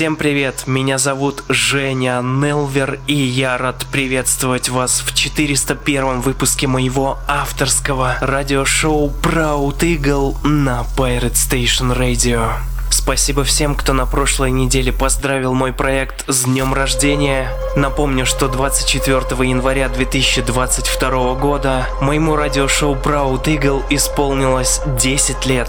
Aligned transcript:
Всем 0.00 0.16
привет, 0.16 0.66
меня 0.66 0.96
зовут 0.96 1.44
Женя 1.50 2.22
Нелвер, 2.22 3.00
и 3.06 3.12
я 3.12 3.58
рад 3.58 3.84
приветствовать 3.92 4.70
вас 4.70 5.02
в 5.02 5.14
401 5.14 6.22
выпуске 6.22 6.66
моего 6.66 7.18
авторского 7.28 8.16
радиошоу 8.22 9.10
Proud 9.22 9.80
Eagle 9.80 10.42
на 10.42 10.86
Pirate 10.96 11.34
Station 11.34 11.94
Radio. 11.94 12.50
Спасибо 12.90 13.44
всем, 13.44 13.74
кто 13.74 13.92
на 13.92 14.06
прошлой 14.06 14.50
неделе 14.52 14.90
поздравил 14.90 15.52
мой 15.52 15.74
проект 15.74 16.24
с 16.26 16.44
днем 16.44 16.72
рождения. 16.72 17.52
Напомню, 17.76 18.24
что 18.24 18.48
24 18.48 19.20
января 19.46 19.90
2022 19.90 21.34
года 21.34 21.86
моему 22.00 22.36
радиошоу 22.36 22.94
Proud 22.94 23.44
Eagle 23.44 23.84
исполнилось 23.90 24.80
10 24.98 25.44
лет. 25.44 25.68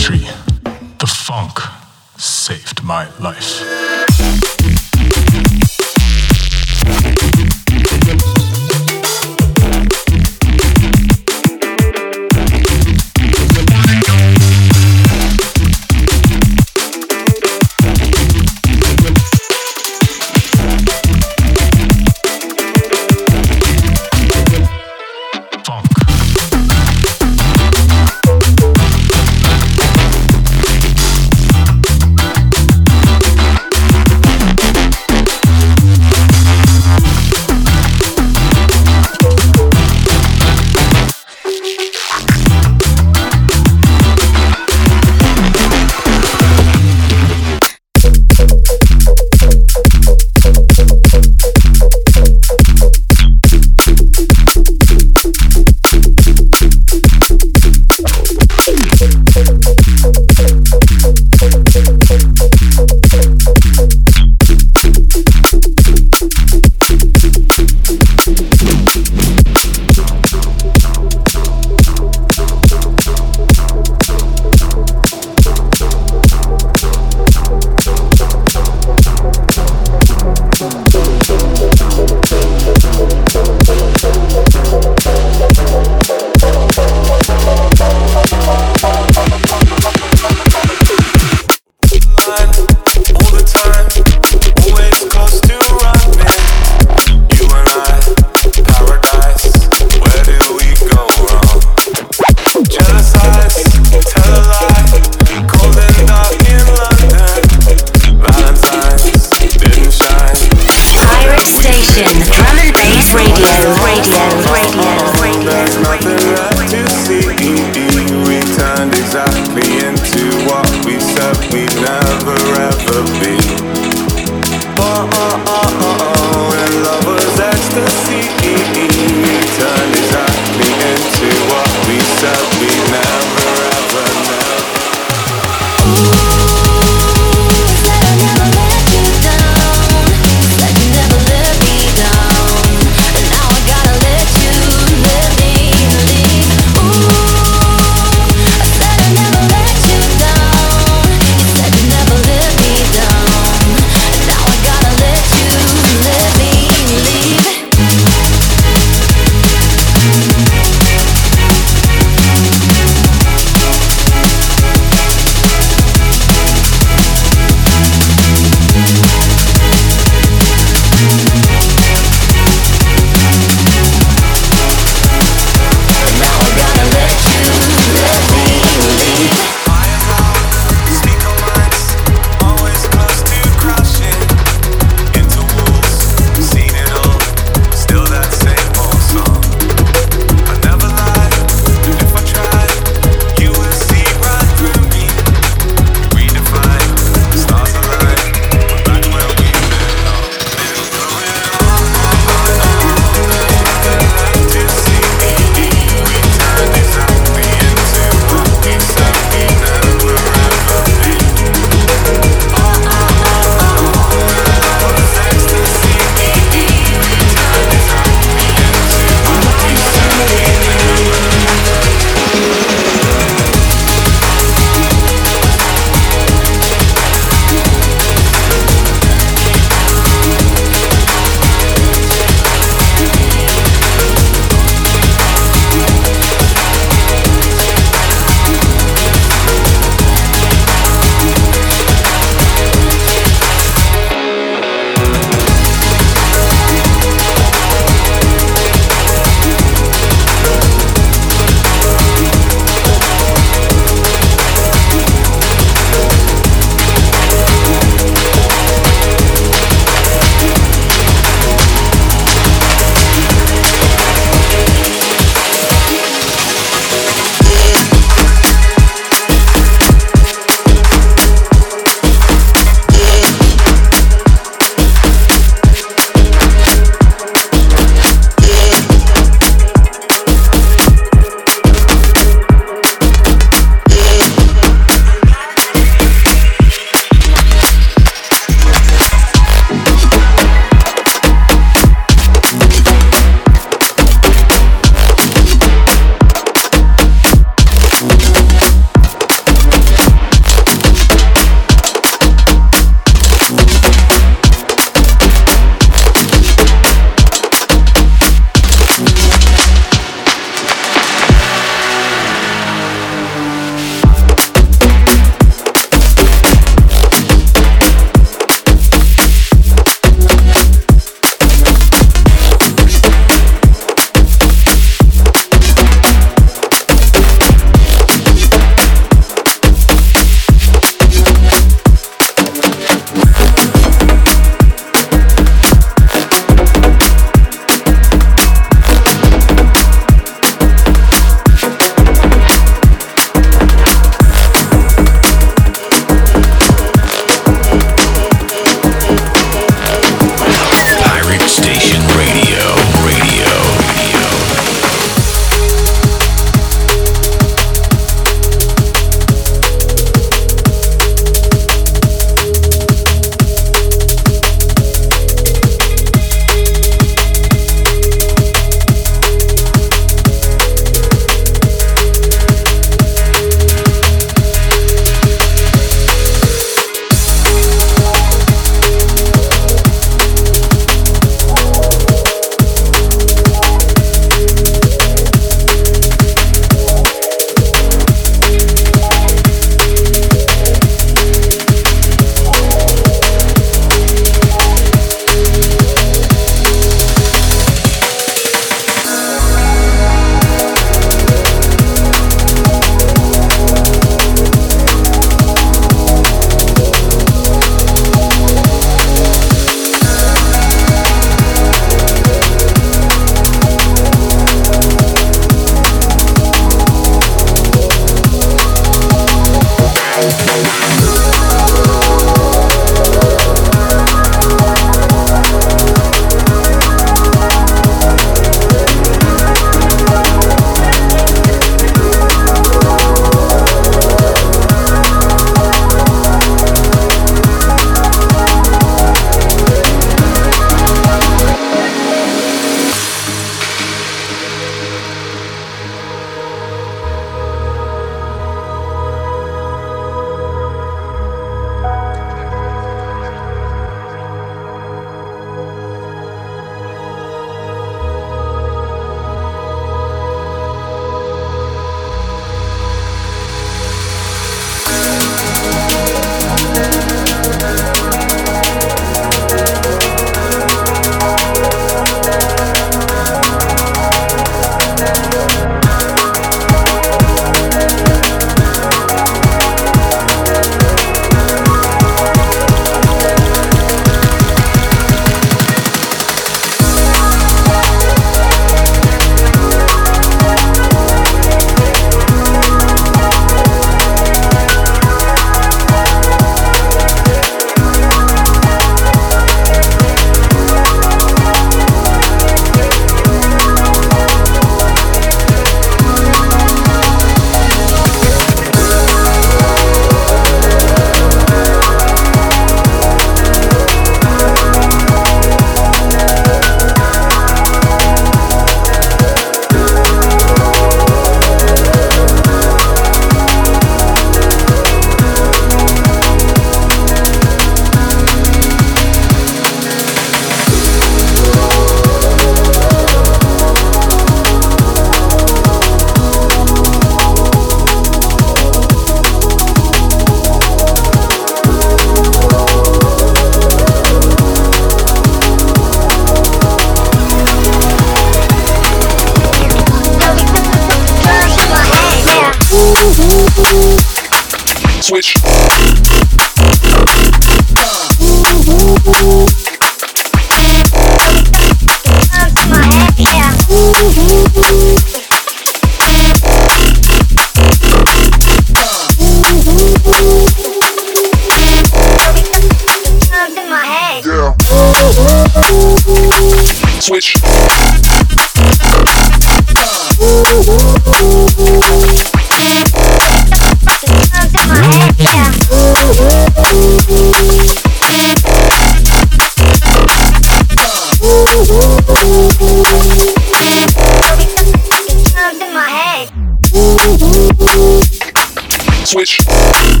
Switch. 599.11 600.00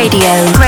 Radio. 0.00 0.59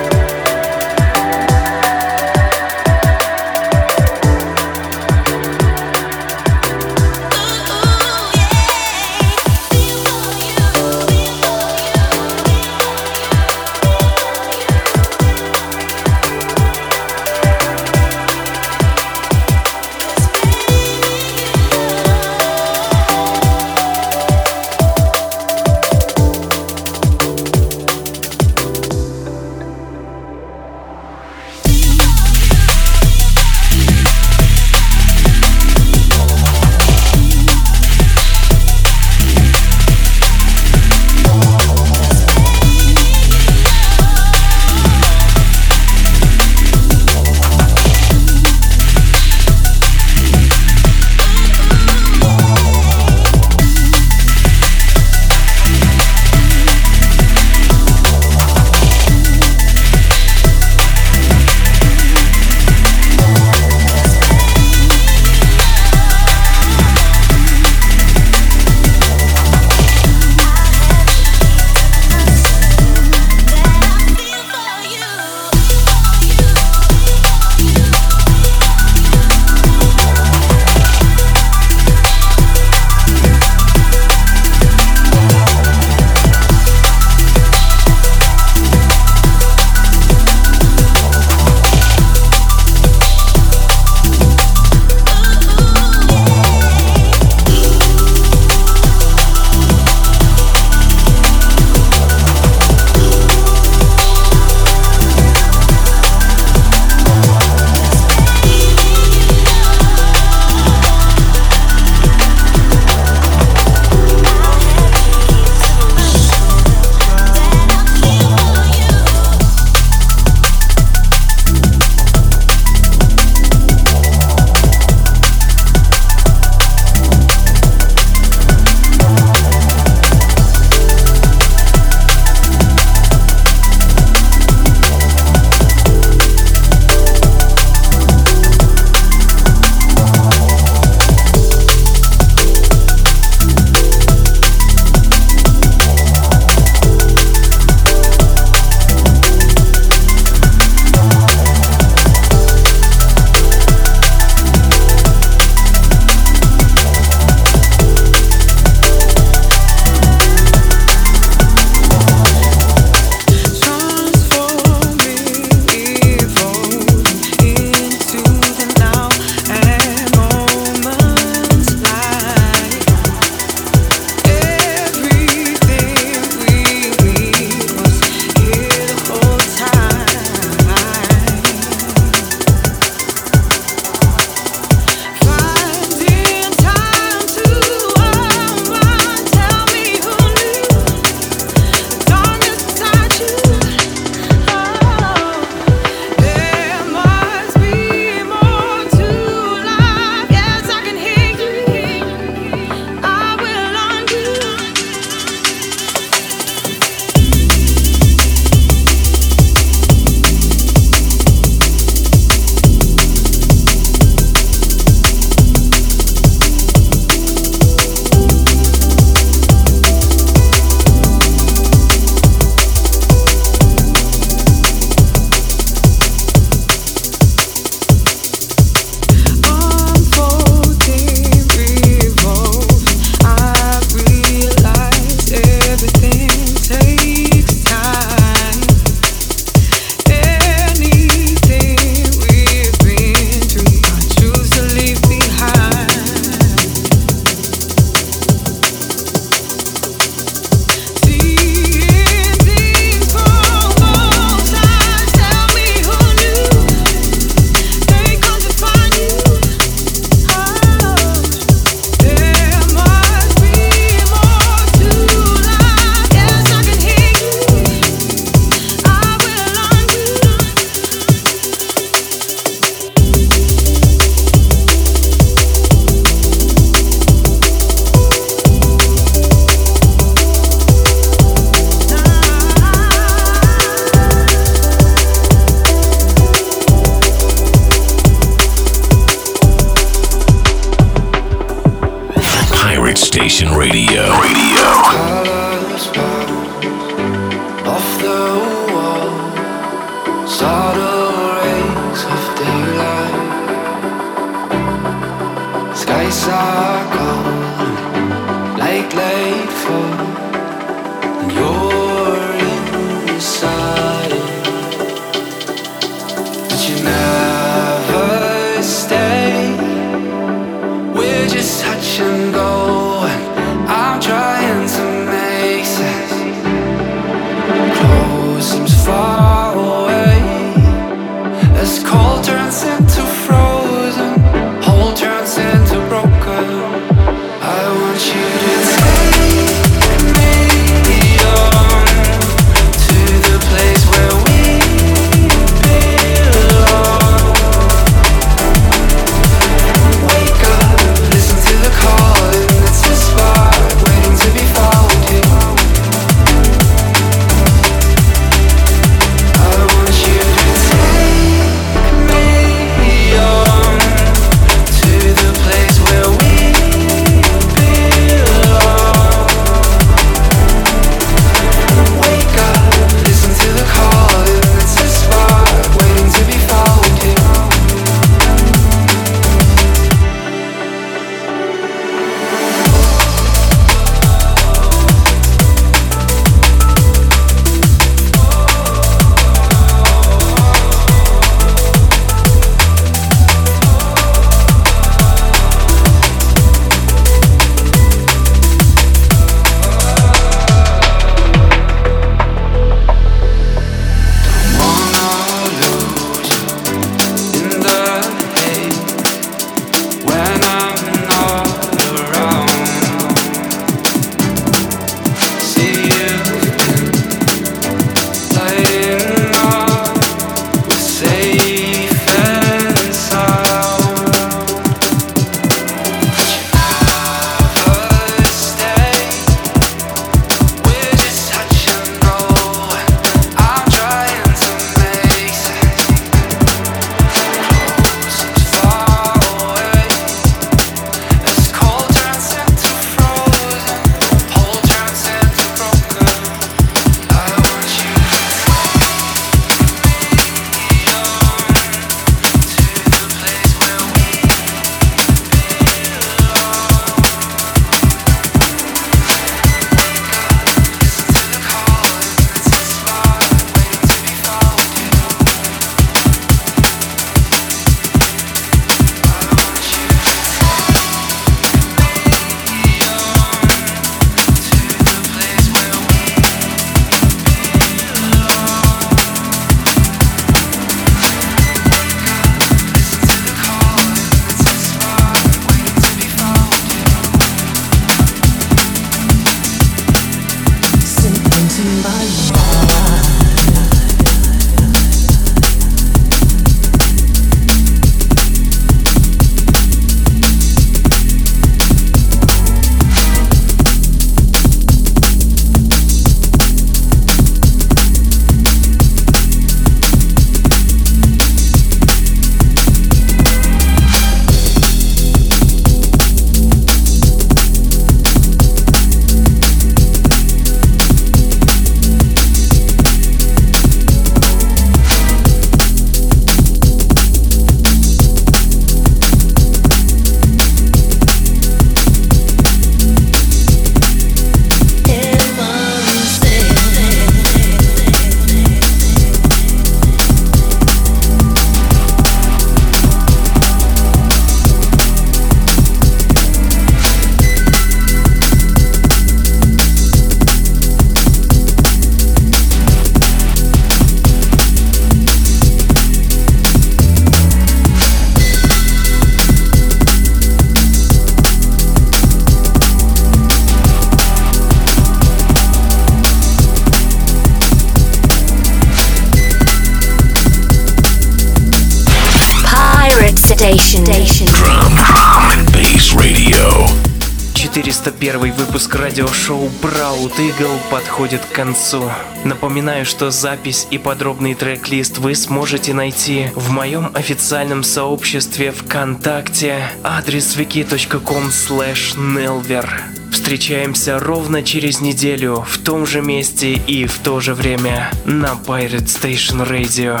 Радиошоу 578.90 579.48
«Браут 579.62 580.18
Игл» 580.18 580.50
подходит 580.68 581.20
к 581.24 581.30
концу. 581.30 581.88
Напоминаю, 582.24 582.84
что 582.84 583.12
запись 583.12 583.68
и 583.70 583.78
подробный 583.78 584.34
трек-лист 584.34 584.98
вы 584.98 585.14
сможете 585.14 585.72
найти 585.74 586.26
в 586.34 586.50
моем 586.50 586.90
официальном 586.94 587.62
сообществе 587.62 588.50
ВКонтакте 588.50 589.62
адрес 589.84 590.36
wiki.com 590.36 591.28
slash 591.28 591.96
nelver. 591.96 592.68
Встречаемся 593.12 594.00
ровно 594.00 594.42
через 594.42 594.80
неделю 594.80 595.44
в 595.48 595.58
том 595.58 595.86
же 595.86 596.02
месте 596.02 596.54
и 596.54 596.86
в 596.86 596.98
то 596.98 597.20
же 597.20 597.34
время 597.34 597.92
на 598.06 598.32
Pirate 598.44 598.86
Station 598.86 599.48
Radio. 599.48 600.00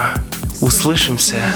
Услышимся! 0.60 1.54